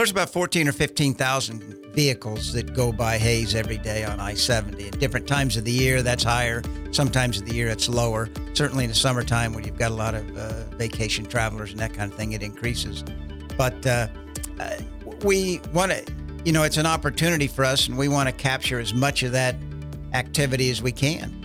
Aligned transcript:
there's 0.00 0.10
about 0.10 0.30
14 0.30 0.66
or 0.66 0.72
15,000 0.72 1.60
vehicles 1.92 2.54
that 2.54 2.72
go 2.72 2.90
by 2.90 3.18
Hays 3.18 3.54
every 3.54 3.76
day 3.76 4.02
on 4.02 4.18
I-70. 4.18 4.86
At 4.86 4.98
different 4.98 5.28
times 5.28 5.58
of 5.58 5.66
the 5.66 5.72
year, 5.72 6.00
that's 6.00 6.24
higher. 6.24 6.62
Sometimes 6.90 7.38
of 7.38 7.44
the 7.44 7.54
year, 7.54 7.68
it's 7.68 7.86
lower. 7.86 8.30
Certainly 8.54 8.84
in 8.84 8.88
the 8.88 8.96
summertime, 8.96 9.52
when 9.52 9.62
you've 9.62 9.76
got 9.76 9.90
a 9.90 9.94
lot 9.94 10.14
of 10.14 10.38
uh, 10.38 10.64
vacation 10.76 11.26
travelers 11.26 11.72
and 11.72 11.80
that 11.80 11.92
kind 11.92 12.10
of 12.10 12.16
thing, 12.16 12.32
it 12.32 12.42
increases. 12.42 13.04
But 13.58 13.86
uh, 13.86 14.08
uh, 14.58 14.76
we 15.22 15.60
want 15.74 15.92
to, 15.92 16.02
you 16.46 16.52
know, 16.52 16.62
it's 16.62 16.78
an 16.78 16.86
opportunity 16.86 17.46
for 17.46 17.66
us, 17.66 17.86
and 17.86 17.98
we 17.98 18.08
want 18.08 18.26
to 18.26 18.32
capture 18.34 18.80
as 18.80 18.94
much 18.94 19.22
of 19.22 19.32
that 19.32 19.54
activity 20.14 20.70
as 20.70 20.80
we 20.80 20.92
can. 20.92 21.39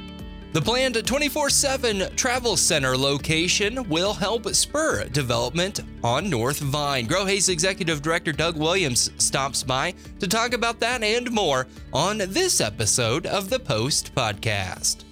The 0.55 0.61
planned 0.61 1.05
24 1.05 1.49
7 1.49 2.15
travel 2.15 2.55
center 2.55 2.95
location 2.95 3.89
will 3.89 4.13
help 4.13 4.47
spur 4.55 5.03
development 5.09 5.81
on 6.01 6.29
North 6.29 6.59
Vine. 6.59 7.07
Grow 7.07 7.25
Hays 7.25 7.49
Executive 7.49 8.01
Director 8.01 8.31
Doug 8.31 8.55
Williams 8.55 9.11
stops 9.17 9.63
by 9.63 9.93
to 10.21 10.29
talk 10.29 10.53
about 10.53 10.79
that 10.79 11.03
and 11.03 11.29
more 11.29 11.67
on 11.91 12.19
this 12.19 12.61
episode 12.61 13.25
of 13.25 13.49
the 13.49 13.59
Post 13.59 14.15
Podcast. 14.15 15.03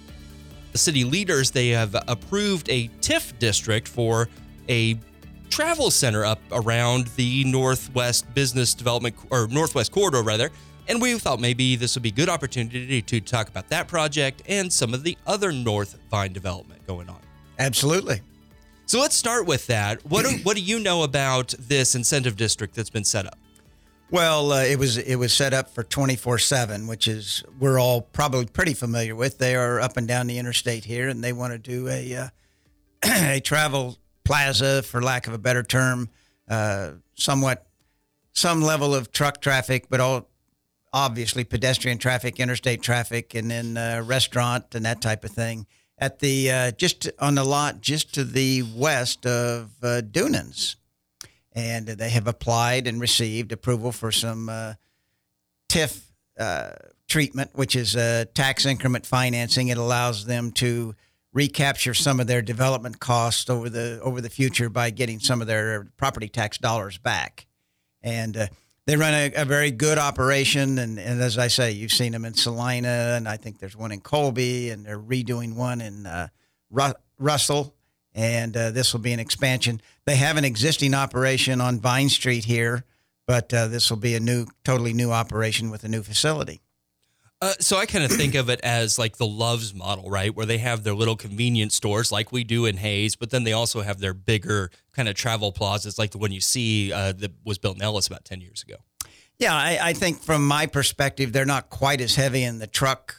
The 0.72 0.78
city 0.78 1.04
leaders 1.04 1.50
they 1.50 1.68
have 1.68 1.94
approved 2.08 2.70
a 2.70 2.88
TIF 3.02 3.38
district 3.38 3.86
for 3.86 4.30
a 4.70 4.98
travel 5.50 5.90
center 5.90 6.24
up 6.24 6.40
around 6.52 7.08
the 7.16 7.44
Northwest 7.44 8.32
Business 8.32 8.72
Development 8.72 9.14
or 9.28 9.46
Northwest 9.48 9.92
Corridor 9.92 10.22
rather 10.22 10.50
and 10.88 11.00
we 11.00 11.18
thought 11.18 11.40
maybe 11.40 11.76
this 11.76 11.94
would 11.94 12.02
be 12.02 12.10
a 12.10 12.12
good 12.12 12.28
opportunity 12.28 13.02
to 13.02 13.20
talk 13.20 13.48
about 13.48 13.68
that 13.68 13.88
project 13.88 14.42
and 14.46 14.72
some 14.72 14.94
of 14.94 15.02
the 15.02 15.16
other 15.26 15.52
North 15.52 15.98
Vine 16.10 16.32
development 16.32 16.86
going 16.86 17.08
on. 17.08 17.20
Absolutely. 17.58 18.20
So 18.86 19.00
let's 19.00 19.16
start 19.16 19.46
with 19.46 19.66
that. 19.68 20.04
What 20.04 20.26
do, 20.26 20.36
what 20.42 20.56
do 20.56 20.62
you 20.62 20.78
know 20.78 21.02
about 21.02 21.54
this 21.58 21.94
incentive 21.94 22.36
district 22.36 22.74
that's 22.74 22.90
been 22.90 23.04
set 23.04 23.26
up? 23.26 23.38
Well, 24.10 24.52
uh, 24.52 24.62
it 24.62 24.78
was 24.78 24.98
it 24.98 25.16
was 25.16 25.32
set 25.32 25.54
up 25.54 25.70
for 25.70 25.82
24/7, 25.82 26.86
which 26.86 27.08
is 27.08 27.42
we're 27.58 27.80
all 27.80 28.02
probably 28.02 28.46
pretty 28.46 28.74
familiar 28.74 29.16
with. 29.16 29.38
They 29.38 29.56
are 29.56 29.80
up 29.80 29.96
and 29.96 30.06
down 30.06 30.26
the 30.26 30.38
interstate 30.38 30.84
here, 30.84 31.08
and 31.08 31.24
they 31.24 31.32
want 31.32 31.52
to 31.52 31.58
do 31.58 31.88
a 31.88 32.14
uh, 32.14 32.28
a 33.04 33.40
travel 33.40 33.98
plaza, 34.22 34.82
for 34.82 35.02
lack 35.02 35.26
of 35.26 35.32
a 35.32 35.38
better 35.38 35.62
term, 35.62 36.10
uh, 36.48 36.92
somewhat 37.14 37.66
some 38.34 38.62
level 38.62 38.94
of 38.94 39.10
truck 39.10 39.40
traffic, 39.40 39.86
but 39.88 40.00
all 40.00 40.28
obviously 40.94 41.42
pedestrian 41.42 41.98
traffic, 41.98 42.38
interstate 42.38 42.80
traffic, 42.80 43.34
and 43.34 43.50
then 43.50 43.76
uh, 43.76 44.00
restaurant 44.06 44.74
and 44.76 44.86
that 44.86 45.02
type 45.02 45.24
of 45.24 45.30
thing 45.32 45.66
at 45.98 46.20
the 46.20 46.50
uh, 46.50 46.70
just 46.70 47.10
on 47.18 47.34
the 47.34 47.44
lot 47.44 47.80
just 47.80 48.14
to 48.14 48.24
the 48.24 48.62
west 48.74 49.26
of 49.26 49.72
uh, 49.82 50.00
Dunans, 50.02 50.76
and 51.52 51.86
they 51.88 52.10
have 52.10 52.28
applied 52.28 52.86
and 52.86 53.00
received 53.00 53.50
approval 53.50 53.90
for 53.90 54.12
some 54.12 54.48
uh, 54.48 54.74
TIF 55.68 56.00
uh, 56.38 56.70
treatment, 57.08 57.50
which 57.54 57.74
is 57.74 57.94
tax 58.34 58.64
increment 58.64 59.04
financing. 59.04 59.68
It 59.68 59.78
allows 59.78 60.26
them 60.26 60.52
to 60.52 60.94
recapture 61.32 61.94
some 61.94 62.20
of 62.20 62.28
their 62.28 62.42
development 62.42 63.00
costs 63.00 63.50
over 63.50 63.68
the 63.68 64.00
over 64.00 64.20
the 64.20 64.30
future 64.30 64.70
by 64.70 64.90
getting 64.90 65.18
some 65.18 65.40
of 65.40 65.48
their 65.48 65.88
property 65.96 66.28
tax 66.28 66.56
dollars 66.56 66.98
back, 66.98 67.46
and 68.00 68.36
uh, 68.36 68.46
they 68.86 68.96
run 68.96 69.14
a, 69.14 69.32
a, 69.34 69.44
very 69.44 69.70
good 69.70 69.98
operation. 69.98 70.78
And, 70.78 70.98
and, 70.98 71.20
as 71.20 71.38
I 71.38 71.48
say, 71.48 71.72
you've 71.72 71.92
seen 71.92 72.12
them 72.12 72.24
in 72.24 72.34
Salina, 72.34 73.14
and 73.16 73.28
I 73.28 73.36
think 73.36 73.58
there's 73.58 73.76
one 73.76 73.92
in 73.92 74.00
Colby, 74.00 74.70
and 74.70 74.84
they're 74.84 74.98
redoing 74.98 75.54
one 75.54 75.80
in 75.80 76.06
uh, 76.06 76.28
Ru- 76.70 76.94
Russell. 77.18 77.74
And 78.14 78.56
uh, 78.56 78.70
this 78.70 78.92
will 78.92 79.00
be 79.00 79.12
an 79.12 79.18
expansion. 79.18 79.80
They 80.04 80.16
have 80.16 80.36
an 80.36 80.44
existing 80.44 80.94
operation 80.94 81.60
on 81.60 81.80
Vine 81.80 82.08
Street 82.08 82.44
here, 82.44 82.84
but 83.26 83.52
uh, 83.52 83.66
this 83.66 83.90
will 83.90 83.98
be 83.98 84.14
a 84.14 84.20
new, 84.20 84.46
totally 84.64 84.92
new 84.92 85.10
operation 85.10 85.70
with 85.70 85.82
a 85.82 85.88
new 85.88 86.02
facility. 86.02 86.60
Uh, 87.44 87.52
so 87.60 87.76
I 87.76 87.84
kind 87.84 88.02
of 88.02 88.10
think 88.10 88.34
of 88.34 88.48
it 88.48 88.58
as 88.62 88.98
like 88.98 89.18
the 89.18 89.26
Love's 89.26 89.74
model, 89.74 90.08
right? 90.08 90.34
Where 90.34 90.46
they 90.46 90.56
have 90.56 90.82
their 90.82 90.94
little 90.94 91.14
convenience 91.14 91.74
stores 91.74 92.10
like 92.10 92.32
we 92.32 92.42
do 92.42 92.64
in 92.64 92.78
Hays, 92.78 93.16
but 93.16 93.28
then 93.28 93.44
they 93.44 93.52
also 93.52 93.82
have 93.82 93.98
their 93.98 94.14
bigger 94.14 94.70
kind 94.92 95.10
of 95.10 95.14
travel 95.14 95.52
plazas 95.52 95.98
like 95.98 96.12
the 96.12 96.16
one 96.16 96.32
you 96.32 96.40
see 96.40 96.90
uh, 96.90 97.12
that 97.12 97.32
was 97.44 97.58
built 97.58 97.76
in 97.76 97.82
Ellis 97.82 98.06
about 98.06 98.24
10 98.24 98.40
years 98.40 98.62
ago. 98.62 98.76
Yeah, 99.38 99.54
I, 99.54 99.78
I, 99.82 99.92
think 99.92 100.22
from 100.22 100.48
my 100.48 100.64
perspective, 100.64 101.34
they're 101.34 101.44
not 101.44 101.68
quite 101.68 102.00
as 102.00 102.14
heavy 102.14 102.44
in 102.44 102.60
the 102.60 102.66
truck, 102.66 103.14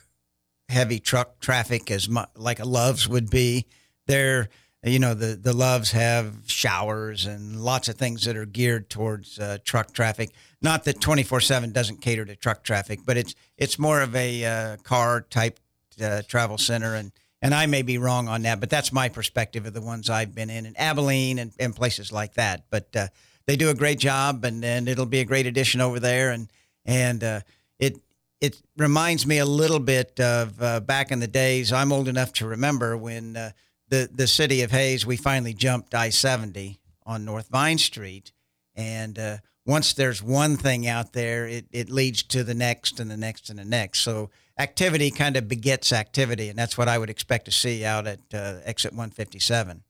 heavy 0.69 0.99
truck 0.99 1.39
traffic 1.39 1.91
as 1.91 2.09
mu- 2.09 2.23
like 2.35 2.59
a 2.59 2.65
Love's 2.65 3.07
would 3.07 3.29
be. 3.29 3.67
They're, 4.07 4.49
you 4.85 4.99
know, 4.99 5.13
the, 5.13 5.35
the 5.35 5.53
Loves 5.53 5.91
have 5.91 6.33
showers 6.47 7.25
and 7.25 7.59
lots 7.59 7.87
of 7.87 7.95
things 7.95 8.25
that 8.25 8.37
are 8.37 8.45
geared 8.45 8.89
towards 8.89 9.39
uh, 9.39 9.57
truck 9.63 9.93
traffic. 9.93 10.29
Not 10.61 10.83
that 10.83 11.01
24 11.01 11.41
7 11.41 11.71
doesn't 11.71 12.01
cater 12.01 12.25
to 12.25 12.35
truck 12.35 12.63
traffic, 12.63 12.99
but 13.05 13.17
it's 13.17 13.35
it's 13.57 13.79
more 13.79 14.01
of 14.01 14.15
a 14.15 14.45
uh, 14.45 14.77
car 14.77 15.21
type 15.21 15.59
uh, 16.01 16.21
travel 16.27 16.57
center. 16.57 16.95
And, 16.95 17.11
and 17.41 17.53
I 17.53 17.65
may 17.65 17.81
be 17.81 17.97
wrong 17.97 18.27
on 18.27 18.43
that, 18.43 18.59
but 18.59 18.69
that's 18.69 18.91
my 18.91 19.09
perspective 19.09 19.65
of 19.65 19.73
the 19.73 19.81
ones 19.81 20.09
I've 20.09 20.33
been 20.33 20.49
in, 20.49 20.65
in 20.65 20.75
Abilene 20.77 21.39
and, 21.39 21.51
and 21.59 21.75
places 21.75 22.11
like 22.11 22.33
that. 22.35 22.65
But 22.69 22.95
uh, 22.95 23.07
they 23.45 23.55
do 23.55 23.69
a 23.69 23.75
great 23.75 23.99
job, 23.99 24.43
and, 24.45 24.63
and 24.63 24.87
it'll 24.87 25.05
be 25.05 25.19
a 25.19 25.25
great 25.25 25.45
addition 25.45 25.81
over 25.81 25.99
there. 25.99 26.31
And, 26.31 26.49
and 26.85 27.23
uh, 27.23 27.39
it, 27.79 27.97
it 28.41 28.61
reminds 28.77 29.25
me 29.25 29.37
a 29.37 29.45
little 29.45 29.79
bit 29.79 30.19
of 30.19 30.61
uh, 30.61 30.79
back 30.79 31.11
in 31.11 31.19
the 31.19 31.27
days. 31.27 31.71
I'm 31.71 31.91
old 31.91 32.07
enough 32.07 32.33
to 32.33 32.47
remember 32.47 32.97
when 32.97 33.53
the 33.95 34.09
the 34.13 34.27
city 34.27 34.61
of 34.61 34.71
Hays 34.71 35.05
we 35.05 35.17
finally 35.17 35.53
jumped 35.53 35.95
I-70 35.95 36.77
on 37.05 37.23
North 37.23 37.47
Vine 37.49 37.77
Street, 37.77 38.31
and 38.75 39.17
uh, 39.17 39.37
once 39.65 39.93
there's 39.93 40.21
one 40.21 40.57
thing 40.57 40.87
out 40.87 41.13
there, 41.13 41.47
it, 41.47 41.65
it 41.71 41.89
leads 41.89 42.23
to 42.23 42.43
the 42.43 42.53
next 42.53 42.99
and 42.99 43.09
the 43.09 43.17
next 43.17 43.49
and 43.49 43.57
the 43.59 43.65
next. 43.65 43.99
So 43.99 44.29
activity 44.59 45.11
kind 45.11 45.37
of 45.37 45.47
begets 45.47 45.93
activity, 45.93 46.49
and 46.49 46.57
that's 46.57 46.77
what 46.77 46.87
I 46.87 46.97
would 46.97 47.09
expect 47.09 47.45
to 47.45 47.51
see 47.51 47.85
out 47.85 48.05
at 48.07 48.19
uh, 48.33 48.59
exit 48.65 48.91
157. 48.91 49.83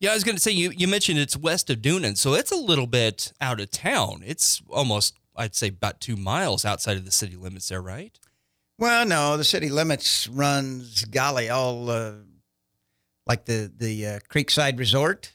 Yeah, 0.00 0.10
I 0.10 0.14
was 0.14 0.24
going 0.24 0.36
to 0.36 0.42
say 0.42 0.52
you 0.52 0.70
you 0.70 0.88
mentioned 0.88 1.18
it's 1.18 1.36
west 1.36 1.68
of 1.70 1.78
Dunan, 1.78 2.16
so 2.16 2.34
it's 2.34 2.52
a 2.52 2.56
little 2.56 2.86
bit 2.86 3.32
out 3.40 3.60
of 3.60 3.70
town. 3.70 4.22
It's 4.24 4.62
almost 4.70 5.18
I'd 5.36 5.54
say 5.54 5.68
about 5.68 6.00
two 6.00 6.16
miles 6.16 6.64
outside 6.64 6.96
of 6.96 7.04
the 7.04 7.12
city 7.12 7.36
limits 7.36 7.68
there, 7.68 7.82
right? 7.82 8.18
Well, 8.78 9.06
no, 9.06 9.36
the 9.36 9.44
city 9.44 9.68
limits 9.68 10.28
runs 10.28 11.04
golly 11.04 11.48
all 11.48 11.90
uh, 11.90 12.12
like 13.26 13.44
the 13.44 13.70
the 13.76 14.06
uh, 14.06 14.18
Creekside 14.30 14.78
Resort 14.78 15.34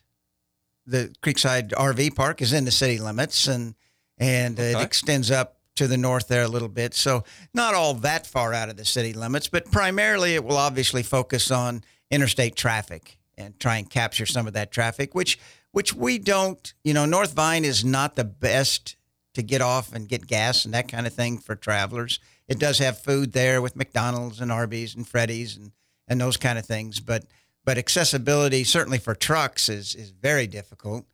the 0.90 1.14
Creekside 1.22 1.70
RV 1.70 2.16
Park 2.16 2.42
is 2.42 2.52
in 2.52 2.66
the 2.66 2.72
city 2.72 2.98
limits, 2.98 3.48
and 3.48 3.76
and 4.18 4.60
okay. 4.60 4.72
it 4.72 4.82
extends 4.82 5.32
up 5.32 5.58
to 5.76 5.88
the 5.88 5.98
north 5.98 6.28
there 6.28 6.44
a 6.44 6.48
little 6.48 6.68
bit. 6.68 6.94
So 6.94 7.24
not 7.54 7.74
all 7.74 7.94
that 7.96 8.28
far 8.28 8.54
out 8.54 8.68
of 8.68 8.76
the 8.76 8.84
city 8.84 9.14
limits, 9.14 9.48
but 9.48 9.72
primarily 9.72 10.36
it 10.36 10.44
will 10.44 10.58
obviously 10.58 11.04
focus 11.04 11.52
on 11.52 11.84
interstate 12.12 12.58
traffic 12.58 13.18
and 13.38 13.58
try 13.60 13.78
and 13.78 13.90
capture 13.90 14.26
some 14.26 14.46
of 14.48 14.54
that 14.54 14.72
traffic, 14.72 15.16
which 15.16 15.40
which 15.72 15.94
we 15.94 16.18
don't. 16.18 16.74
You 16.84 16.94
know, 16.94 17.06
North 17.06 17.34
Vine 17.34 17.64
is 17.64 17.86
not 17.86 18.16
the 18.16 18.26
best 18.26 18.98
to 19.36 19.44
get 19.44 19.62
off 19.62 19.94
and 19.94 20.10
get 20.10 20.28
gas 20.28 20.66
and 20.66 20.74
that 20.74 20.88
kind 20.88 21.06
of 21.06 21.14
thing 21.14 21.38
for 21.38 21.56
travelers. 21.56 22.20
It 22.48 22.58
does 22.58 22.80
have 22.80 23.00
food 23.00 23.34
there 23.34 23.62
with 23.62 23.76
McDonald's 23.76 24.42
and 24.42 24.52
Arby's 24.52 24.96
and 24.96 25.08
Freddy's 25.08 25.56
and 25.56 25.72
and 26.08 26.20
those 26.20 26.38
kind 26.38 26.58
of 26.58 26.66
things, 26.66 27.00
but 27.00 27.26
but 27.66 27.78
accessibility, 27.78 28.64
certainly 28.64 28.98
for 28.98 29.16
trucks, 29.16 29.70
is 29.70 29.96
is 29.96 30.12
very 30.12 30.48
difficult. 30.48 31.06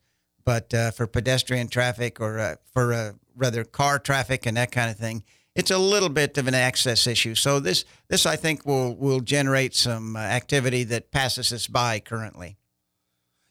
But 0.44 0.72
uh, 0.72 0.92
for 0.92 1.06
pedestrian 1.06 1.68
traffic 1.68 2.20
or 2.20 2.38
uh, 2.38 2.56
for 2.72 2.92
uh, 2.92 3.12
rather 3.34 3.64
car 3.64 3.98
traffic 3.98 4.46
and 4.46 4.56
that 4.56 4.70
kind 4.70 4.90
of 4.90 4.96
thing, 4.96 5.24
it's 5.56 5.70
a 5.70 5.78
little 5.78 6.08
bit 6.08 6.38
of 6.38 6.46
an 6.46 6.54
access 6.54 7.06
issue. 7.06 7.34
So 7.34 7.58
this 7.58 7.84
this 8.08 8.26
I 8.26 8.36
think 8.36 8.64
will 8.64 8.94
will 8.94 9.20
generate 9.20 9.74
some 9.74 10.16
uh, 10.16 10.20
activity 10.20 10.84
that 10.84 11.10
passes 11.10 11.52
us 11.52 11.66
by 11.66 11.98
currently. 11.98 12.58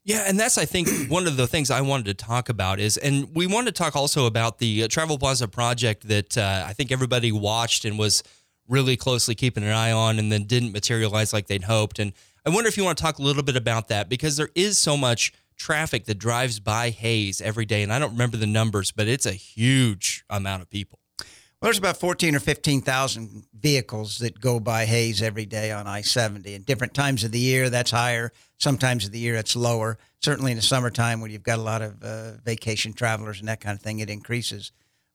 Yeah, 0.06 0.24
and 0.28 0.40
that's 0.40 0.58
I 0.58 0.66
think 0.66 0.88
one 1.10 1.28
of 1.28 1.36
the 1.36 1.48
things 1.48 1.72
I 1.72 1.82
wanted 1.82 2.06
to 2.06 2.14
talk 2.14 2.48
about 2.48 2.80
is, 2.80 2.96
and 2.98 3.36
we 3.36 3.48
wanted 3.48 3.76
to 3.76 3.84
talk 3.84 3.96
also 3.96 4.28
about 4.28 4.60
the 4.60 4.84
uh, 4.84 4.88
Travel 4.88 5.18
Plaza 5.18 5.48
project 5.48 6.08
that 6.08 6.38
uh, 6.38 6.64
I 6.66 6.74
think 6.74 6.92
everybody 6.92 7.32
watched 7.32 7.84
and 7.84 7.98
was 7.98 8.24
really 8.68 8.96
closely 8.96 9.36
keeping 9.36 9.64
an 9.64 9.72
eye 9.72 9.92
on, 9.92 10.20
and 10.20 10.32
then 10.32 10.44
didn't 10.44 10.72
materialize 10.72 11.34
like 11.34 11.48
they'd 11.48 11.64
hoped. 11.64 11.98
And 12.00 12.14
I 12.46 12.52
wonder 12.52 12.68
if 12.68 12.78
you 12.78 12.84
want 12.84 12.98
to 12.98 13.04
talk 13.04 13.18
a 13.18 13.24
little 13.24 13.42
bit 13.42 13.56
about 13.56 13.88
that 13.88 14.08
because 14.08 14.38
there 14.38 14.52
is 14.54 14.78
so 14.78 14.96
much 14.96 15.34
traffic 15.58 16.06
that 16.06 16.20
drives 16.20 16.60
by 16.60 16.92
Hays 16.92 17.42
every 17.42 17.66
day. 17.66 17.82
And 17.82 17.92
I 17.92 17.98
don't 17.98 18.12
remember 18.12 18.38
the 18.38 18.46
numbers, 18.46 18.92
but 18.92 19.08
it's 19.08 19.26
a 19.26 19.32
huge 19.32 20.24
amount 20.30 20.62
of 20.62 20.70
people. 20.70 21.00
Well, 21.20 21.28
there's 21.70 21.80
about 21.80 21.98
14 21.98 22.36
or 22.36 22.40
15,000 22.40 23.46
vehicles 23.60 24.20
that 24.20 24.40
go 24.40 24.60
by 24.60 24.86
Hays 24.86 25.24
every 25.24 25.48
day 25.48 25.72
on 25.72 25.88
I 25.88 26.02
70. 26.02 26.54
And 26.54 26.66
different 26.66 26.94
times 26.94 27.24
of 27.24 27.32
the 27.32 27.40
year, 27.40 27.72
that's 27.72 27.90
higher. 27.90 28.32
Sometimes 28.60 29.06
of 29.06 29.12
the 29.12 29.20
year, 29.20 29.36
it's 29.36 29.56
lower. 29.56 29.98
Certainly 30.20 30.52
in 30.52 30.58
the 30.58 30.62
summertime, 30.62 31.22
when 31.22 31.32
you've 31.32 31.42
got 31.42 31.58
a 31.58 31.64
lot 31.64 31.82
of 31.82 32.04
uh, 32.04 32.34
vacation 32.44 32.94
travelers 32.94 33.40
and 33.40 33.48
that 33.48 33.62
kind 33.62 33.76
of 33.76 33.82
thing, 33.82 34.00
it 34.00 34.10
increases. 34.12 34.72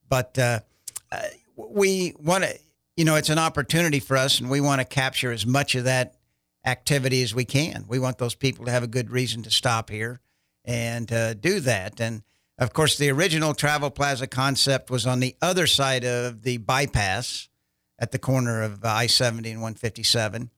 But 0.09 0.37
uh, 0.39 0.61
uh 1.13 1.23
we 1.57 2.15
want 2.19 2.43
to, 2.43 2.59
you 2.97 3.05
know, 3.05 3.17
it's 3.17 3.29
an 3.29 3.39
opportunity 3.39 4.01
for 4.01 4.17
us, 4.17 4.41
and 4.41 4.49
we 4.51 4.61
want 4.61 4.81
to 4.81 4.85
capture 4.87 5.31
as 5.31 5.45
much 5.45 5.75
of 5.75 5.85
that 5.85 6.17
activity 6.65 7.23
as 7.23 7.35
we 7.35 7.45
can. 7.45 7.85
We 7.89 7.99
want 7.99 8.19
those 8.19 8.35
people 8.35 8.67
to 8.67 8.71
have 8.71 8.83
a 8.83 8.89
good 8.89 9.11
reason 9.11 9.43
to 9.43 9.51
stop 9.51 9.91
here 9.91 10.21
and 10.65 11.11
uh, 11.13 11.35
do 11.35 11.61
that. 11.61 12.01
And 12.01 12.23
Of 12.59 12.73
course, 12.73 12.99
the 12.99 13.11
original 13.11 13.55
Travel 13.55 13.91
Plaza 13.91 14.27
concept 14.27 14.91
was 14.91 15.07
on 15.07 15.21
the 15.21 15.37
other 15.41 15.67
side 15.67 16.05
of 16.05 16.43
the 16.43 16.59
bypass 16.59 17.49
at 17.99 18.13
the 18.13 18.19
corner 18.19 18.63
of 18.63 18.85
I 18.85 19.07
70 19.07 19.51
and 19.51 19.61
157. 19.61 20.51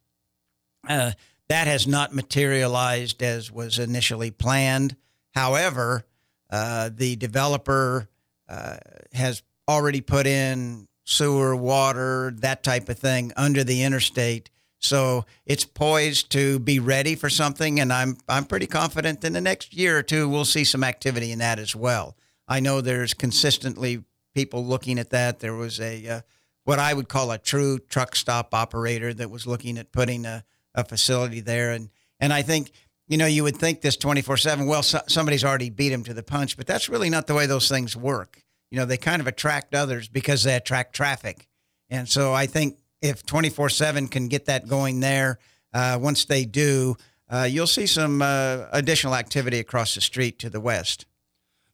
Uh, 0.89 1.13
that 1.49 1.67
has 1.67 1.87
not 1.87 2.15
materialized 2.15 3.23
as 3.23 3.51
was 3.51 3.79
initially 3.79 4.31
planned. 4.31 4.97
However, 5.35 6.05
uh, 6.51 6.91
the 6.93 7.17
developer 7.17 8.09
uh, 8.49 8.77
has 9.13 9.43
already 9.69 10.01
put 10.01 10.27
in 10.27 10.89
sewer, 11.05 11.55
water, 11.57 12.33
that 12.39 12.63
type 12.63 12.89
of 12.89 12.99
thing 12.99 13.33
under 13.37 13.65
the 13.65 13.83
interstate. 13.83 14.51
So 14.83 15.25
it's 15.47 15.65
poised 15.65 16.31
to 16.33 16.59
be 16.59 16.81
ready 16.81 17.15
for 17.15 17.31
something, 17.31 17.79
and 17.79 17.93
I'm 17.93 18.19
I'm 18.29 18.45
pretty 18.45 18.67
confident 18.67 19.25
in 19.25 19.33
the 19.33 19.41
next 19.41 19.73
year 19.73 19.97
or 19.97 20.03
two 20.03 20.29
we'll 20.29 20.45
see 20.45 20.65
some 20.65 20.83
activity 20.83 21.31
in 21.31 21.39
that 21.39 21.61
as 21.61 21.75
well. 21.75 22.17
I 22.49 22.59
know 22.61 22.81
there's 22.81 23.15
consistently 23.15 24.03
people 24.35 24.65
looking 24.67 24.99
at 24.99 25.11
that. 25.11 25.39
There 25.39 25.55
was 25.55 25.81
a 25.81 26.09
uh, 26.09 26.21
what 26.65 26.81
I 26.81 26.95
would 26.95 27.09
call 27.09 27.31
a 27.31 27.39
true 27.39 27.79
truck 27.79 28.17
stop 28.17 28.55
operator 28.55 29.15
that 29.15 29.31
was 29.31 29.47
looking 29.47 29.79
at 29.79 29.93
putting 29.93 30.27
a, 30.27 30.45
a 30.75 30.85
facility 30.85 31.41
there, 31.41 31.71
and 31.71 31.89
and 32.19 32.33
I 32.33 32.43
think 32.43 32.73
you 33.07 33.17
know 33.17 33.27
you 33.27 33.45
would 33.45 33.57
think 33.57 33.83
this 33.83 33.97
24 33.97 34.37
seven. 34.37 34.67
Well, 34.67 34.83
so, 34.83 35.01
somebody's 35.07 35.45
already 35.45 35.71
beat 35.71 35.93
him 35.93 36.03
to 36.05 36.15
the 36.15 36.25
punch, 36.25 36.57
but 36.57 36.67
that's 36.67 36.89
really 36.89 37.09
not 37.09 37.29
the 37.29 37.35
way 37.35 37.47
those 37.47 37.69
things 37.69 37.97
work. 37.97 38.43
You 38.73 38.79
know, 38.79 38.85
they 38.85 38.97
kind 38.97 39.21
of 39.21 39.29
attract 39.29 39.75
others 39.75 40.09
because 40.09 40.43
they 40.43 40.57
attract 40.57 40.95
traffic, 40.97 41.47
and 41.89 42.09
so 42.09 42.33
I 42.33 42.47
think 42.47 42.79
if 43.03 43.27
24 43.27 43.69
7 43.69 44.09
can 44.09 44.29
get 44.29 44.47
that 44.47 44.69
going 44.69 45.01
there, 45.01 45.39
uh, 45.75 45.99
once 46.01 46.25
they 46.25 46.45
do, 46.45 46.97
uh, 47.29 47.47
you'll 47.51 47.67
see 47.67 47.87
some 47.87 48.23
uh, 48.23 48.67
additional 48.73 49.15
activity 49.15 49.59
across 49.59 49.95
the 49.95 50.01
street 50.01 50.39
to 50.39 50.49
the 50.49 50.61
west. 50.61 51.07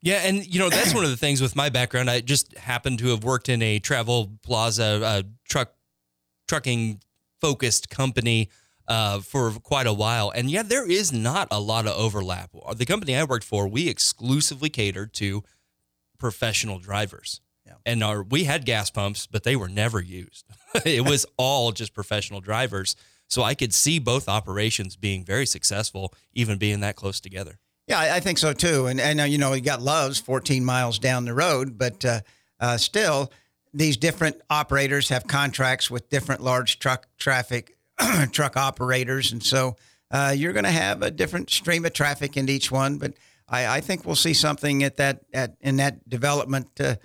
Yeah, 0.01 0.21
and 0.25 0.47
you 0.47 0.61
know 0.61 0.71
that's 0.71 0.95
one 0.95 1.05
of 1.05 1.11
the 1.11 1.17
things 1.17 1.43
with 1.43 1.57
my 1.57 1.71
background. 1.71 2.09
I 2.09 2.21
just 2.21 2.57
happened 2.57 3.01
to 3.01 3.09
have 3.09 3.25
worked 3.25 3.49
in 3.49 3.61
a 3.63 3.81
travel 3.81 4.39
plaza 4.43 5.25
truck 5.49 5.73
trucking 6.47 7.01
focused 7.41 7.91
company 7.91 8.49
uh, 8.87 9.19
for 9.19 9.51
quite 9.51 9.89
a 9.89 9.93
while, 9.93 10.31
and 10.31 10.49
yeah, 10.49 10.63
there 10.63 10.89
is 10.89 11.13
not 11.13 11.49
a 11.51 11.59
lot 11.59 11.89
of 11.89 11.99
overlap. 11.99 12.51
The 12.77 12.87
company 12.87 13.17
I 13.17 13.25
worked 13.25 13.45
for, 13.45 13.67
we 13.67 13.89
exclusively 13.89 14.71
catered 14.71 15.13
to 15.15 15.43
professional 16.17 16.79
drivers. 16.79 17.41
And 17.87 18.03
our 18.03 18.23
we 18.23 18.45
had 18.45 18.65
gas 18.65 18.91
pumps, 18.91 19.27
but 19.27 19.45
they 19.45 19.57
were 19.57 19.69
never 19.69 20.01
used. 20.01 20.45
it 20.85 21.05
was 21.05 21.27
all 21.37 21.73
just 21.73 21.95
professional 21.95 22.41
drivers. 22.41 22.97
So 23.29 23.43
I 23.43 23.55
could 23.55 23.75
see 23.75 23.99
both 23.99 24.29
operations 24.29 24.97
being 24.97 25.25
very 25.25 25.47
successful, 25.47 26.15
even 26.33 26.57
being 26.59 26.81
that 26.81 26.97
close 26.97 27.21
together. 27.21 27.59
Yeah, 27.87 28.01
I, 28.01 28.21
think 28.21 28.37
so 28.37 28.53
too. 28.53 28.87
And 28.87 29.01
and 29.01 29.21
uh, 29.21 29.25
you 29.25 29.39
know, 29.39 29.55
you 29.55 29.63
got 29.63 29.81
Love's 29.81 30.19
14 30.19 30.63
miles 30.65 30.99
down 30.99 31.25
the 31.25 31.33
road, 31.33 31.79
but 31.79 32.05
uh, 32.05 32.21
uh, 32.61 32.77
still, 32.77 33.33
these 33.73 33.97
different 33.97 34.41
operators 34.51 35.09
have 35.09 35.27
contracts 35.27 35.91
with 35.91 36.11
different 36.11 36.43
large 36.43 36.79
truck 36.79 37.07
traffic 37.19 37.77
truck 38.33 38.59
operators, 38.59 39.33
and 39.33 39.43
so 39.43 39.77
uh, 40.11 40.35
you're 40.37 40.53
going 40.53 40.65
to 40.65 40.71
have 40.71 41.03
a 41.03 41.11
different 41.11 41.49
stream 41.49 41.85
of 41.87 41.95
traffic 41.95 42.37
in 42.37 42.49
each 42.49 42.71
one. 42.71 42.99
But 42.99 43.15
I, 43.49 43.77
I, 43.77 43.81
think 43.81 44.05
we'll 44.05 44.17
see 44.17 44.35
something 44.35 44.83
at 44.85 44.97
that 44.97 45.23
at 45.33 45.57
in 45.61 45.77
that 45.77 46.07
development 46.09 46.69
uh, 46.81 46.97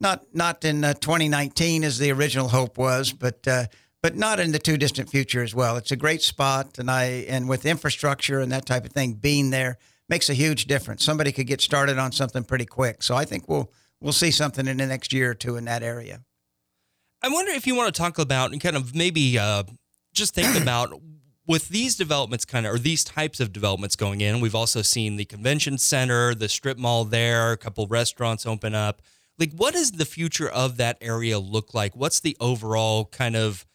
not 0.00 0.24
not 0.32 0.64
in 0.64 0.84
uh, 0.84 0.94
2019 0.94 1.84
as 1.84 1.98
the 1.98 2.12
original 2.12 2.48
hope 2.48 2.78
was, 2.78 3.12
but 3.12 3.46
uh, 3.46 3.66
but 4.02 4.16
not 4.16 4.40
in 4.40 4.52
the 4.52 4.58
too 4.58 4.76
distant 4.76 5.10
future 5.10 5.42
as 5.42 5.54
well. 5.54 5.76
It's 5.76 5.90
a 5.90 5.96
great 5.96 6.22
spot, 6.22 6.78
and 6.78 6.90
I 6.90 7.04
and 7.28 7.48
with 7.48 7.66
infrastructure 7.66 8.40
and 8.40 8.52
that 8.52 8.66
type 8.66 8.84
of 8.84 8.92
thing 8.92 9.14
being 9.14 9.50
there 9.50 9.78
makes 10.08 10.30
a 10.30 10.34
huge 10.34 10.66
difference. 10.66 11.04
Somebody 11.04 11.32
could 11.32 11.46
get 11.46 11.60
started 11.60 11.98
on 11.98 12.12
something 12.12 12.44
pretty 12.44 12.66
quick, 12.66 13.02
so 13.02 13.14
I 13.14 13.24
think 13.24 13.48
we'll 13.48 13.72
we'll 14.00 14.12
see 14.12 14.30
something 14.30 14.66
in 14.66 14.76
the 14.76 14.86
next 14.86 15.12
year 15.12 15.32
or 15.32 15.34
two 15.34 15.56
in 15.56 15.64
that 15.64 15.82
area. 15.82 16.22
I 17.22 17.28
wonder 17.28 17.50
if 17.50 17.66
you 17.66 17.74
want 17.74 17.92
to 17.92 17.98
talk 17.98 18.18
about 18.18 18.52
and 18.52 18.60
kind 18.60 18.76
of 18.76 18.94
maybe 18.94 19.38
uh, 19.38 19.64
just 20.14 20.34
think 20.34 20.56
about 20.62 20.92
with 21.48 21.70
these 21.70 21.96
developments 21.96 22.44
kind 22.44 22.66
of 22.66 22.74
or 22.74 22.78
these 22.78 23.02
types 23.02 23.40
of 23.40 23.52
developments 23.52 23.96
going 23.96 24.20
in. 24.20 24.40
We've 24.40 24.54
also 24.54 24.82
seen 24.82 25.16
the 25.16 25.24
convention 25.24 25.78
center, 25.78 26.34
the 26.34 26.48
strip 26.48 26.78
mall 26.78 27.04
there, 27.04 27.52
a 27.52 27.56
couple 27.56 27.86
restaurants 27.88 28.46
open 28.46 28.74
up 28.76 29.02
like 29.38 29.52
what 29.52 29.74
does 29.74 29.92
the 29.92 30.04
future 30.04 30.48
of 30.48 30.76
that 30.78 30.98
area 31.00 31.38
look 31.38 31.74
like? 31.74 31.94
What's 31.96 32.20
the 32.20 32.36
overall 32.40 33.06
kind 33.06 33.36
of 33.36 33.66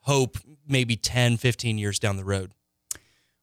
hope 0.00 0.38
maybe 0.66 0.96
10 0.96 1.36
15 1.36 1.78
years 1.78 1.98
down 1.98 2.16
the 2.16 2.24
road? 2.24 2.52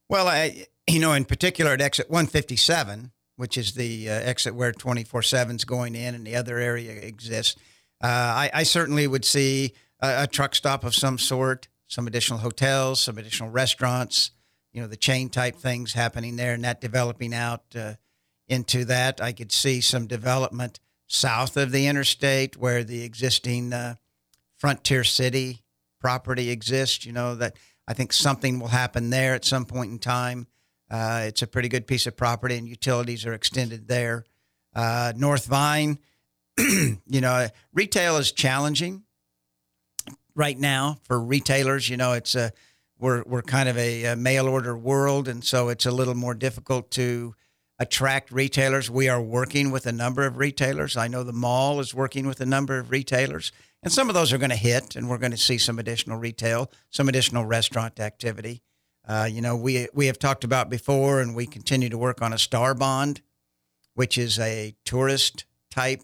Well 0.08 0.28
i 0.28 0.66
you 0.86 1.00
know 1.00 1.12
in 1.12 1.24
particular 1.24 1.72
at 1.72 1.80
exit 1.80 2.10
157 2.10 3.12
which 3.36 3.58
is 3.58 3.74
the 3.74 4.08
uh, 4.08 4.12
exit 4.12 4.54
where 4.54 4.72
24-7 4.72 5.56
is 5.56 5.64
going 5.64 5.94
in 5.94 6.14
and 6.14 6.26
the 6.26 6.36
other 6.36 6.58
area 6.58 6.92
exists 6.92 7.60
uh, 8.02 8.06
I, 8.06 8.50
I, 8.52 8.62
certainly 8.62 9.06
would 9.06 9.24
see 9.24 9.72
a, 10.00 10.24
a, 10.24 10.26
truck 10.26 10.54
stop 10.54 10.84
of 10.84 10.94
some 10.94 11.18
sort 11.18 11.68
some 11.86 12.06
additional 12.06 12.38
hotels 12.38 13.00
some 13.00 13.18
additional 13.18 13.50
restaurants 13.50 14.30
you 14.72 14.80
know 14.80 14.86
the 14.86 14.96
chain 14.96 15.28
type 15.28 15.56
things 15.56 15.94
happening 15.94 16.36
there 16.36 16.54
and 16.54 16.64
that 16.64 16.80
developing 16.80 17.34
out 17.34 17.64
uh, 17.74 17.94
into 18.48 18.84
that. 18.84 19.20
I 19.20 19.32
could 19.32 19.52
see 19.52 19.80
some 19.80 20.06
development 20.06 20.80
south 21.06 21.56
of 21.56 21.72
the 21.72 21.86
interstate 21.86 22.56
where 22.56 22.84
the 22.84 23.02
existing 23.02 23.72
uh, 23.72 23.94
Frontier 24.58 25.04
City 25.04 25.62
property 26.00 26.50
exists. 26.50 27.04
You 27.06 27.12
know, 27.12 27.34
that 27.36 27.56
I 27.86 27.94
think 27.94 28.12
something 28.12 28.58
will 28.58 28.68
happen 28.68 29.10
there 29.10 29.34
at 29.34 29.44
some 29.44 29.64
point 29.64 29.90
in 29.90 29.98
time. 29.98 30.46
Uh, 30.90 31.24
it's 31.26 31.42
a 31.42 31.46
pretty 31.46 31.68
good 31.68 31.86
piece 31.86 32.06
of 32.06 32.16
property, 32.16 32.56
and 32.56 32.68
utilities 32.68 33.26
are 33.26 33.34
extended 33.34 33.88
there. 33.88 34.24
Uh, 34.74 35.12
North 35.16 35.46
Vine, 35.46 35.98
you 36.58 37.20
know, 37.20 37.48
retail 37.72 38.18
is 38.18 38.30
challenging 38.30 39.02
right 40.34 40.58
now 40.58 40.98
for 41.04 41.20
retailers. 41.20 41.88
You 41.88 41.96
know, 41.96 42.12
it's 42.12 42.34
a 42.34 42.52
we're 42.98 43.22
we're 43.24 43.42
kind 43.42 43.68
of 43.68 43.76
a, 43.76 44.04
a 44.04 44.16
mail 44.16 44.48
order 44.48 44.76
world, 44.76 45.28
and 45.28 45.42
so 45.42 45.68
it's 45.68 45.86
a 45.86 45.90
little 45.90 46.14
more 46.14 46.34
difficult 46.34 46.90
to 46.92 47.34
attract 47.78 48.30
retailers. 48.30 48.90
We 48.90 49.08
are 49.08 49.20
working 49.20 49.70
with 49.70 49.86
a 49.86 49.92
number 49.92 50.26
of 50.26 50.38
retailers. 50.38 50.96
I 50.96 51.08
know 51.08 51.22
the 51.22 51.32
mall 51.32 51.80
is 51.80 51.94
working 51.94 52.26
with 52.26 52.40
a 52.40 52.46
number 52.46 52.78
of 52.78 52.90
retailers, 52.90 53.52
and 53.82 53.92
some 53.92 54.08
of 54.08 54.14
those 54.14 54.32
are 54.32 54.38
going 54.38 54.50
to 54.50 54.56
hit, 54.56 54.96
and 54.96 55.08
we're 55.08 55.18
going 55.18 55.32
to 55.32 55.38
see 55.38 55.58
some 55.58 55.78
additional 55.78 56.18
retail, 56.18 56.70
some 56.90 57.08
additional 57.08 57.44
restaurant 57.44 58.00
activity. 58.00 58.62
Uh, 59.06 59.28
you 59.30 59.40
know, 59.40 59.56
we 59.56 59.86
we 59.94 60.06
have 60.06 60.18
talked 60.18 60.44
about 60.44 60.68
before, 60.68 61.20
and 61.20 61.36
we 61.36 61.46
continue 61.46 61.88
to 61.88 61.98
work 61.98 62.22
on 62.22 62.32
a 62.32 62.38
star 62.38 62.74
bond, 62.74 63.20
which 63.94 64.18
is 64.18 64.38
a 64.38 64.74
tourist 64.84 65.44
type 65.70 66.02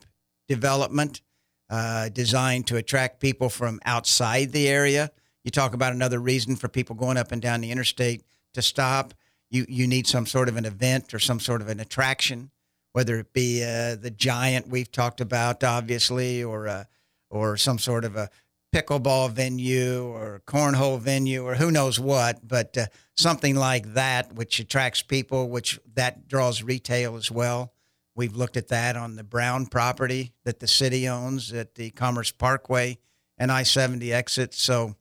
development 0.49 1.23
uh, 1.71 2.11
designed 2.11 2.67
to 2.67 2.77
attract 2.77 3.19
people 3.19 3.49
from 3.49 3.81
outside 3.85 4.53
the 4.53 4.69
area. 4.69 5.11
You 5.43 5.51
talk 5.51 5.75
about 5.75 5.93
another 5.93 6.21
reason 6.21 6.55
for 6.55 6.69
people 6.69 6.95
going 6.95 7.17
up 7.17 7.33
and 7.33 7.41
down 7.41 7.63
the 7.63 7.71
interstate 7.71 8.23
to 8.55 8.63
stop 8.63 9.15
you 9.53 9.67
you 9.69 9.87
need 9.87 10.07
some 10.07 10.27
sort 10.27 10.49
of 10.49 10.57
an 10.57 10.65
event 10.65 11.13
or 11.13 11.19
some 11.19 11.39
sort 11.39 11.61
of 11.61 11.69
an 11.69 11.79
attraction, 11.79 12.51
whether 12.93 13.19
it 13.19 13.33
be 13.33 13.63
uh, 13.63 13.97
the 13.97 14.11
giant 14.11 14.69
we've 14.69 14.91
talked 14.91 15.21
about, 15.21 15.63
obviously, 15.63 16.43
or 16.43 16.67
uh, 16.67 16.85
or 17.31 17.57
some 17.57 17.79
sort 17.79 18.05
of 18.05 18.17
a 18.17 18.31
pickleball 18.75 19.31
venue 19.31 20.05
or 20.05 20.41
cornhole 20.47 20.99
venue 20.99 21.45
or 21.45 21.55
who 21.55 21.71
knows 21.71 22.01
what, 22.01 22.47
but 22.47 22.77
uh, 22.79 22.87
something 23.15 23.55
like 23.55 23.93
that, 23.93 24.35
which 24.35 24.59
attracts 24.59 25.03
people, 25.03 25.51
which 25.51 25.79
that 25.95 26.27
draws 26.27 26.63
retail 26.63 27.17
as 27.17 27.31
well. 27.31 27.73
We've 28.15 28.35
looked 28.35 28.57
at 28.57 28.69
that 28.69 28.97
on 28.97 29.17
the 29.17 29.25
Brown 29.25 29.67
property 29.67 30.33
that 30.45 30.61
the 30.61 30.67
city 30.67 31.07
owns 31.07 31.53
at 31.53 31.75
the 31.75 31.91
Commerce 31.91 32.33
Parkway 32.33 32.99
and 33.37 33.53
I 33.53 33.63
70 33.63 34.13
exit. 34.13 34.55
So 34.55 34.97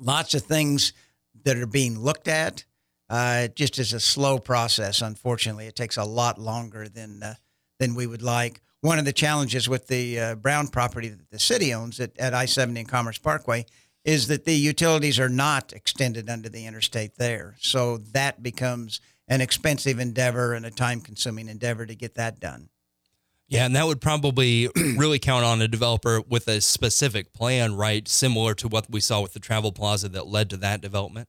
lots 0.00 0.34
of 0.34 0.42
things 0.42 0.94
that 1.44 1.58
are 1.58 1.66
being 1.66 1.98
looked 1.98 2.28
at 2.28 2.64
uh, 3.10 3.48
just 3.48 3.78
is 3.78 3.92
a 3.92 4.00
slow 4.00 4.38
process. 4.38 5.00
Unfortunately, 5.02 5.66
it 5.66 5.76
takes 5.76 5.96
a 5.96 6.04
lot 6.04 6.38
longer 6.38 6.88
than 6.88 7.22
uh, 7.22 7.34
than 7.78 7.94
we 7.94 8.06
would 8.06 8.22
like. 8.22 8.60
One 8.80 8.98
of 8.98 9.04
the 9.04 9.12
challenges 9.12 9.68
with 9.68 9.88
the 9.88 10.20
uh, 10.20 10.34
Brown 10.36 10.68
property 10.68 11.08
that 11.08 11.30
the 11.30 11.38
city 11.38 11.74
owns 11.74 11.98
at, 11.98 12.16
at 12.18 12.34
I 12.34 12.46
70 12.46 12.80
and 12.80 12.88
Commerce 12.88 13.18
Parkway 13.18 13.66
is 14.04 14.28
that 14.28 14.44
the 14.44 14.54
utilities 14.54 15.18
are 15.18 15.28
not 15.28 15.72
extended 15.72 16.30
under 16.30 16.48
the 16.48 16.64
interstate 16.66 17.16
there. 17.16 17.56
So 17.58 17.98
that 18.12 18.42
becomes 18.42 19.00
an 19.26 19.40
expensive 19.40 19.98
endeavor 19.98 20.54
and 20.54 20.64
a 20.64 20.70
time 20.70 21.00
consuming 21.00 21.48
endeavor 21.48 21.86
to 21.86 21.94
get 21.94 22.14
that 22.14 22.40
done. 22.40 22.68
Yeah, 23.48 23.64
and 23.64 23.74
that 23.76 23.86
would 23.86 24.00
probably 24.00 24.68
really 24.96 25.18
count 25.18 25.44
on 25.44 25.60
a 25.60 25.68
developer 25.68 26.20
with 26.20 26.48
a 26.48 26.60
specific 26.60 27.32
plan, 27.32 27.74
right? 27.74 28.06
Similar 28.06 28.54
to 28.54 28.68
what 28.68 28.90
we 28.90 29.00
saw 29.00 29.22
with 29.22 29.32
the 29.32 29.40
Travel 29.40 29.72
Plaza 29.72 30.08
that 30.10 30.26
led 30.26 30.50
to 30.50 30.56
that 30.58 30.80
development. 30.80 31.28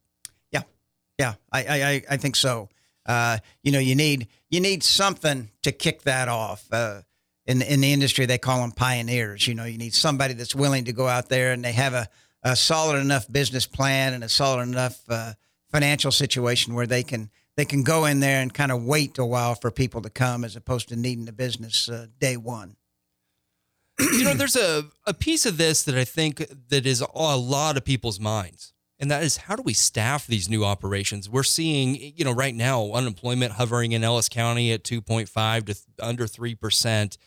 Yeah, 1.19 1.35
I 1.51 1.59
I, 1.59 2.03
I 2.11 2.17
think 2.17 2.35
so. 2.35 2.69
Uh, 3.05 3.37
you 3.61 3.71
know, 3.71 3.79
you 3.79 3.95
need 3.95 4.27
you 4.49 4.61
need 4.61 4.83
something 4.83 5.51
to 5.63 5.71
kick 5.71 6.03
that 6.03 6.29
off. 6.29 6.65
Uh, 6.71 7.01
in 7.45 7.61
in 7.61 7.81
the 7.81 7.91
industry, 7.91 8.25
they 8.25 8.37
call 8.37 8.61
them 8.61 8.71
pioneers. 8.71 9.47
You 9.47 9.53
know, 9.53 9.65
you 9.65 9.77
need 9.77 9.93
somebody 9.93 10.33
that's 10.33 10.55
willing 10.55 10.85
to 10.85 10.93
go 10.93 11.07
out 11.07 11.29
there 11.29 11.51
and 11.51 11.63
they 11.63 11.73
have 11.73 11.93
a, 11.93 12.07
a 12.41 12.55
solid 12.55 12.99
enough 12.99 13.29
business 13.31 13.67
plan 13.67 14.13
and 14.13 14.23
a 14.23 14.29
solid 14.29 14.63
enough 14.63 15.01
uh, 15.09 15.33
financial 15.71 16.11
situation 16.11 16.73
where 16.73 16.87
they 16.87 17.03
can 17.03 17.29
they 17.57 17.65
can 17.65 17.83
go 17.83 18.05
in 18.05 18.21
there 18.21 18.41
and 18.41 18.53
kind 18.53 18.71
of 18.71 18.85
wait 18.85 19.17
a 19.17 19.25
while 19.25 19.55
for 19.55 19.69
people 19.69 20.01
to 20.01 20.09
come 20.09 20.45
as 20.45 20.55
opposed 20.55 20.87
to 20.89 20.95
needing 20.95 21.25
the 21.25 21.33
business 21.33 21.89
uh, 21.89 22.07
day 22.19 22.37
one. 22.37 22.77
you 23.99 24.23
know, 24.23 24.33
there's 24.33 24.55
a, 24.55 24.85
a 25.05 25.13
piece 25.13 25.45
of 25.45 25.57
this 25.57 25.83
that 25.83 25.95
I 25.95 26.05
think 26.05 26.45
that 26.69 26.85
is 26.85 27.01
a 27.01 27.35
lot 27.35 27.75
of 27.75 27.83
people's 27.83 28.19
minds. 28.19 28.71
And 28.99 29.09
that 29.11 29.23
is 29.23 29.37
how 29.37 29.55
do 29.55 29.63
we 29.63 29.73
staff 29.73 30.27
these 30.27 30.49
new 30.49 30.65
operations? 30.65 31.29
We're 31.29 31.43
seeing, 31.43 31.95
you 31.95 32.25
know, 32.25 32.33
right 32.33 32.53
now 32.53 32.91
unemployment 32.91 33.53
hovering 33.53 33.93
in 33.93 34.03
Ellis 34.03 34.27
County 34.27 34.73
at 34.73 34.83
2.5 34.83 35.65
to 35.65 36.05
under 36.05 36.25
3%. 36.25 37.17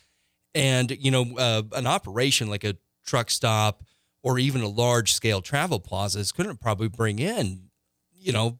And, 0.53 0.91
you 0.91 1.09
know, 1.09 1.25
uh, 1.37 1.63
an 1.71 1.87
operation 1.87 2.47
like 2.47 2.63
a 2.63 2.75
truck 3.05 3.31
stop 3.31 3.83
or 4.21 4.37
even 4.37 4.61
a 4.61 4.67
large 4.67 5.13
scale 5.13 5.41
travel 5.41 5.79
plazas 5.79 6.31
couldn't 6.31 6.61
probably 6.61 6.87
bring 6.87 7.17
in, 7.17 7.69
you 8.15 8.31
know, 8.31 8.59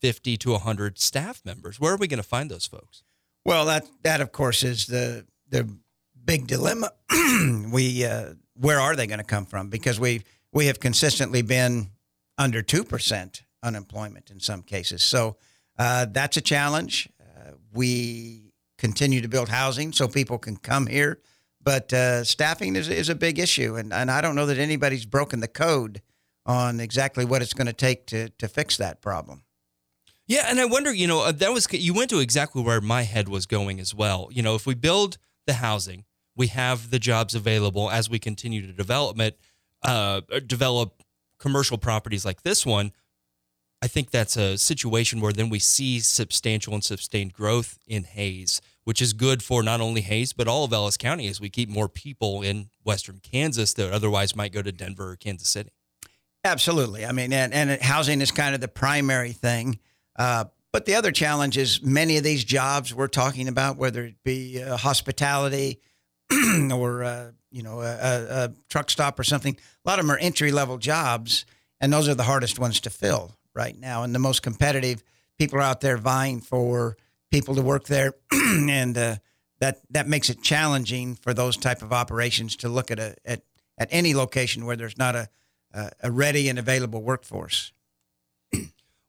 50 0.00 0.36
to 0.36 0.50
100 0.52 0.98
staff 0.98 1.42
members. 1.44 1.80
Where 1.80 1.92
are 1.92 1.96
we 1.96 2.06
going 2.06 2.18
to 2.18 2.22
find 2.22 2.50
those 2.50 2.66
folks? 2.66 3.02
Well, 3.44 3.66
that 3.66 3.86
that 4.02 4.20
of 4.20 4.32
course 4.32 4.62
is 4.62 4.86
the 4.86 5.26
the 5.48 5.68
big 6.24 6.46
dilemma. 6.46 6.92
we 7.72 8.04
uh, 8.04 8.34
where 8.54 8.80
are 8.80 8.96
they 8.96 9.06
going 9.06 9.18
to 9.18 9.24
come 9.24 9.44
from? 9.44 9.68
Because 9.68 10.00
we 10.00 10.22
we 10.52 10.66
have 10.66 10.80
consistently 10.80 11.42
been 11.42 11.90
under 12.38 12.62
two 12.62 12.84
percent 12.84 13.42
unemployment 13.62 14.30
in 14.30 14.40
some 14.40 14.62
cases. 14.62 15.02
So 15.02 15.36
uh, 15.78 16.06
that's 16.10 16.36
a 16.36 16.40
challenge. 16.40 17.08
Uh, 17.20 17.52
we 17.72 18.52
continue 18.78 19.20
to 19.20 19.28
build 19.28 19.48
housing 19.48 19.92
so 19.92 20.08
people 20.08 20.38
can 20.38 20.56
come 20.56 20.86
here, 20.86 21.20
but 21.62 21.92
uh, 21.92 22.24
staffing 22.24 22.76
is 22.76 22.88
is 22.88 23.08
a 23.08 23.14
big 23.14 23.38
issue, 23.38 23.76
and 23.76 23.92
and 23.92 24.10
I 24.10 24.20
don't 24.20 24.34
know 24.34 24.46
that 24.46 24.58
anybody's 24.58 25.06
broken 25.06 25.40
the 25.40 25.48
code 25.48 26.02
on 26.46 26.80
exactly 26.80 27.24
what 27.24 27.42
it's 27.42 27.54
going 27.54 27.66
to 27.66 27.72
take 27.72 28.06
to 28.06 28.28
to 28.28 28.48
fix 28.48 28.76
that 28.76 29.00
problem. 29.00 29.44
Yeah, 30.26 30.46
and 30.48 30.58
I 30.58 30.64
wonder, 30.64 30.92
you 30.92 31.06
know, 31.06 31.20
uh, 31.20 31.32
that 31.32 31.52
was 31.52 31.66
you 31.70 31.92
went 31.92 32.10
to 32.10 32.18
exactly 32.18 32.62
where 32.62 32.80
my 32.80 33.02
head 33.02 33.28
was 33.28 33.46
going 33.46 33.78
as 33.78 33.94
well. 33.94 34.28
You 34.32 34.42
know, 34.42 34.54
if 34.54 34.66
we 34.66 34.74
build 34.74 35.18
the 35.46 35.54
housing, 35.54 36.04
we 36.34 36.46
have 36.48 36.90
the 36.90 36.98
jobs 36.98 37.34
available 37.34 37.90
as 37.90 38.08
we 38.08 38.18
continue 38.18 38.66
to 38.66 38.72
development, 38.72 39.36
uh, 39.82 40.22
develop 40.46 41.03
commercial 41.38 41.78
properties 41.78 42.24
like 42.24 42.42
this 42.42 42.64
one. 42.64 42.92
I 43.82 43.86
think 43.86 44.10
that's 44.10 44.36
a 44.36 44.56
situation 44.56 45.20
where 45.20 45.32
then 45.32 45.50
we 45.50 45.58
see 45.58 46.00
substantial 46.00 46.72
and 46.72 46.82
sustained 46.82 47.34
growth 47.34 47.78
in 47.86 48.04
Hays, 48.04 48.62
which 48.84 49.02
is 49.02 49.12
good 49.12 49.42
for 49.42 49.62
not 49.62 49.80
only 49.80 50.00
Hays, 50.00 50.32
but 50.32 50.48
all 50.48 50.64
of 50.64 50.72
Ellis 50.72 50.96
County 50.96 51.26
as 51.28 51.40
we 51.40 51.50
keep 51.50 51.68
more 51.68 51.88
people 51.88 52.40
in 52.40 52.70
Western 52.82 53.20
Kansas 53.22 53.74
that 53.74 53.92
otherwise 53.92 54.34
might 54.34 54.52
go 54.52 54.62
to 54.62 54.72
Denver 54.72 55.10
or 55.10 55.16
Kansas 55.16 55.48
City. 55.48 55.70
Absolutely. 56.44 57.04
I 57.04 57.12
mean, 57.12 57.32
and, 57.32 57.52
and 57.52 57.82
housing 57.82 58.20
is 58.20 58.30
kind 58.30 58.54
of 58.54 58.60
the 58.60 58.68
primary 58.68 59.32
thing. 59.32 59.78
Uh, 60.16 60.46
but 60.72 60.86
the 60.86 60.94
other 60.94 61.12
challenge 61.12 61.56
is 61.56 61.82
many 61.82 62.16
of 62.16 62.24
these 62.24 62.42
jobs 62.42 62.94
we're 62.94 63.06
talking 63.06 63.48
about, 63.48 63.76
whether 63.76 64.04
it 64.04 64.16
be 64.24 64.62
uh, 64.62 64.76
hospitality 64.76 65.80
or 66.72 67.04
uh, 67.04 67.30
you 67.54 67.62
know 67.62 67.80
a, 67.80 68.44
a, 68.44 68.52
truck 68.68 68.90
stop 68.90 69.18
or 69.18 69.24
something, 69.24 69.56
a 69.84 69.88
lot 69.88 69.98
of 69.98 70.04
them 70.04 70.14
are 70.14 70.18
entry 70.18 70.50
level 70.50 70.76
jobs, 70.76 71.46
and 71.80 71.92
those 71.92 72.08
are 72.08 72.14
the 72.14 72.24
hardest 72.24 72.58
ones 72.58 72.80
to 72.80 72.90
fill 72.90 73.36
right 73.54 73.78
now, 73.78 74.02
and 74.02 74.14
the 74.14 74.18
most 74.18 74.42
competitive. 74.42 75.02
People 75.38 75.58
are 75.58 75.62
out 75.62 75.80
there 75.80 75.96
vying 75.96 76.40
for 76.40 76.96
people 77.30 77.54
to 77.54 77.62
work 77.62 77.84
there, 77.86 78.14
and 78.32 78.98
uh, 78.98 79.16
that 79.60 79.80
that 79.90 80.08
makes 80.08 80.28
it 80.30 80.42
challenging 80.42 81.14
for 81.14 81.32
those 81.32 81.56
type 81.56 81.82
of 81.82 81.92
operations 81.92 82.56
to 82.56 82.68
look 82.68 82.90
at 82.90 82.98
a 82.98 83.14
at, 83.24 83.42
at 83.78 83.88
any 83.90 84.14
location 84.14 84.66
where 84.66 84.76
there's 84.76 84.98
not 84.98 85.14
a 85.14 85.28
a 86.02 86.10
ready 86.10 86.48
and 86.48 86.58
available 86.58 87.02
workforce. 87.02 87.72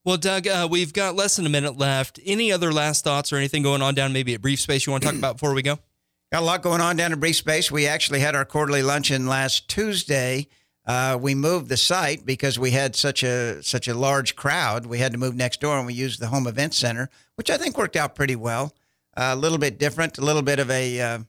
Well, 0.06 0.18
Doug, 0.18 0.46
uh, 0.48 0.68
we've 0.70 0.94
got 0.94 1.16
less 1.16 1.36
than 1.36 1.48
a 1.48 1.50
minute 1.50 1.80
left. 1.80 2.20
Any 2.24 2.52
other 2.52 2.72
last 2.72 3.04
thoughts 3.04 3.34
or 3.34 3.38
anything 3.38 3.64
going 3.64 3.82
on 3.82 3.96
down 3.96 4.14
maybe 4.14 4.36
a 4.36 4.40
Brief 4.40 4.62
Space 4.62 4.86
you 4.86 4.92
want 4.92 5.02
to 5.02 5.10
talk 5.10 5.18
about 5.18 5.38
before 5.38 5.56
we 5.56 5.64
go? 5.64 5.80
Got 6.36 6.42
a 6.42 6.46
lot 6.48 6.62
going 6.63 6.82
on 6.82 6.98
down 6.98 7.13
at 7.13 7.20
Brief 7.22 7.38
Space. 7.38 7.72
We 7.72 7.88
actually 7.88 8.20
had 8.20 8.36
our 8.36 8.44
quarterly 8.44 8.84
luncheon 8.84 9.25
last 9.25 9.70
Tuesday. 9.70 10.50
Uh, 10.86 11.18
we 11.18 11.34
moved 11.34 11.70
the 11.70 11.77
site 11.77 12.25
because 12.25 12.60
we 12.60 12.72
had 12.72 12.94
such 12.94 13.24
a 13.24 13.63
such 13.63 13.88
a 13.88 13.94
large 13.94 14.36
crowd. 14.36 14.86
We 14.86 15.00
had 15.00 15.13
to 15.13 15.18
move 15.18 15.34
next 15.34 15.62
door, 15.62 15.77
and 15.77 15.88
we 15.88 15.94
used 15.94 16.20
the 16.20 16.27
home 16.27 16.46
event 16.46 16.74
center, 16.74 17.10
which 17.36 17.50
I 17.50 17.56
think 17.56 17.77
worked 17.77 17.96
out 17.96 18.15
pretty 18.15 18.36
well. 18.36 18.75
Uh, 19.15 19.32
a 19.32 19.36
little 19.38 19.58
bit 19.58 19.80
different, 19.80 20.18
a 20.18 20.25
little 20.25 20.42
bit 20.42 20.60
of 20.60 20.70
a 20.70 21.00
uh, 21.00 21.20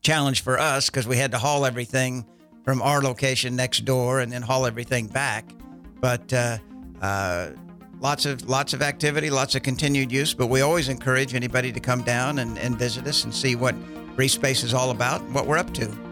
challenge 0.00 0.44
for 0.44 0.60
us 0.60 0.88
because 0.88 1.08
we 1.08 1.16
had 1.16 1.32
to 1.32 1.38
haul 1.38 1.66
everything 1.66 2.24
from 2.64 2.82
our 2.82 3.02
location 3.02 3.56
next 3.56 3.84
door 3.84 4.20
and 4.20 4.30
then 4.30 4.42
haul 4.42 4.64
everything 4.64 5.08
back. 5.08 5.44
But 6.00 6.32
uh, 6.32 6.58
uh, 7.02 7.50
lots 7.98 8.26
of 8.26 8.48
lots 8.48 8.74
of 8.74 8.80
activity, 8.80 9.28
lots 9.28 9.56
of 9.56 9.64
continued 9.64 10.12
use. 10.12 10.34
But 10.34 10.46
we 10.46 10.60
always 10.60 10.88
encourage 10.88 11.34
anybody 11.34 11.72
to 11.72 11.80
come 11.80 12.04
down 12.04 12.38
and, 12.38 12.56
and 12.60 12.78
visit 12.78 13.08
us 13.08 13.24
and 13.24 13.34
see 13.34 13.56
what 13.56 13.74
Brief 14.16 14.30
Space 14.30 14.62
is 14.62 14.74
all 14.74 14.90
about 14.90 15.22
what 15.30 15.46
we're 15.46 15.58
up 15.58 15.72
to. 15.74 16.03